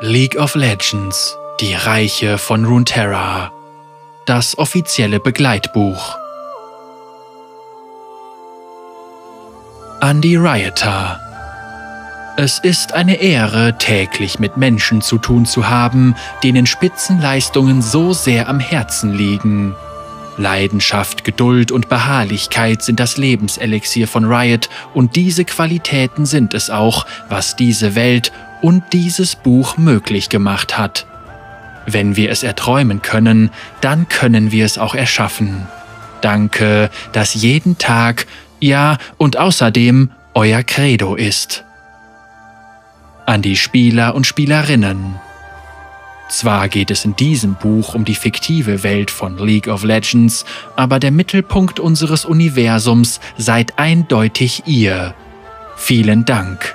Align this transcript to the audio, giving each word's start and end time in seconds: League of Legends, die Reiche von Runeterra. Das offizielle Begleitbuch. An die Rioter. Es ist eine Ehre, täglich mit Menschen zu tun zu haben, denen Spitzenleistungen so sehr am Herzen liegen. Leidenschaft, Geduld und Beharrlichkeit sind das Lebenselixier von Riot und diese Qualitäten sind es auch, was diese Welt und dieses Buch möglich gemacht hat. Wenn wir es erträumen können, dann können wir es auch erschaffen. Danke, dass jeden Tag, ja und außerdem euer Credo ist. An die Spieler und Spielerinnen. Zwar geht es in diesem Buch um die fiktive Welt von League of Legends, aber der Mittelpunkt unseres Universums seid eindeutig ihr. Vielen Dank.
League 0.00 0.36
of 0.36 0.56
Legends, 0.56 1.38
die 1.60 1.72
Reiche 1.72 2.36
von 2.36 2.64
Runeterra. 2.64 3.52
Das 4.26 4.58
offizielle 4.58 5.20
Begleitbuch. 5.20 6.18
An 10.00 10.20
die 10.20 10.34
Rioter. 10.34 11.20
Es 12.36 12.58
ist 12.58 12.92
eine 12.92 13.20
Ehre, 13.20 13.78
täglich 13.78 14.40
mit 14.40 14.56
Menschen 14.56 15.00
zu 15.00 15.18
tun 15.18 15.46
zu 15.46 15.68
haben, 15.68 16.16
denen 16.42 16.66
Spitzenleistungen 16.66 17.80
so 17.80 18.12
sehr 18.12 18.48
am 18.48 18.58
Herzen 18.58 19.12
liegen. 19.12 19.76
Leidenschaft, 20.36 21.22
Geduld 21.22 21.70
und 21.70 21.88
Beharrlichkeit 21.88 22.82
sind 22.82 22.98
das 22.98 23.16
Lebenselixier 23.16 24.08
von 24.08 24.24
Riot 24.24 24.68
und 24.92 25.14
diese 25.14 25.44
Qualitäten 25.44 26.26
sind 26.26 26.52
es 26.52 26.68
auch, 26.68 27.06
was 27.28 27.54
diese 27.54 27.94
Welt 27.94 28.32
und 28.64 28.94
dieses 28.94 29.36
Buch 29.36 29.76
möglich 29.76 30.30
gemacht 30.30 30.78
hat. 30.78 31.06
Wenn 31.86 32.16
wir 32.16 32.30
es 32.30 32.42
erträumen 32.42 33.02
können, 33.02 33.50
dann 33.82 34.08
können 34.08 34.52
wir 34.52 34.64
es 34.64 34.78
auch 34.78 34.94
erschaffen. 34.94 35.66
Danke, 36.22 36.88
dass 37.12 37.34
jeden 37.34 37.76
Tag, 37.76 38.26
ja 38.60 38.96
und 39.18 39.36
außerdem 39.36 40.12
euer 40.32 40.62
Credo 40.62 41.14
ist. 41.14 41.62
An 43.26 43.42
die 43.42 43.56
Spieler 43.56 44.14
und 44.14 44.26
Spielerinnen. 44.26 45.16
Zwar 46.30 46.68
geht 46.68 46.90
es 46.90 47.04
in 47.04 47.16
diesem 47.16 47.56
Buch 47.56 47.94
um 47.94 48.06
die 48.06 48.14
fiktive 48.14 48.82
Welt 48.82 49.10
von 49.10 49.36
League 49.36 49.68
of 49.68 49.84
Legends, 49.84 50.46
aber 50.74 50.98
der 50.98 51.10
Mittelpunkt 51.10 51.80
unseres 51.80 52.24
Universums 52.24 53.20
seid 53.36 53.78
eindeutig 53.78 54.62
ihr. 54.64 55.14
Vielen 55.76 56.24
Dank. 56.24 56.74